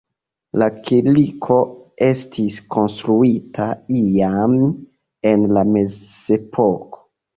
[0.61, 1.57] La kirko
[2.07, 3.67] estis konstruita
[3.99, 4.57] iam
[5.33, 7.05] en la mezepoko.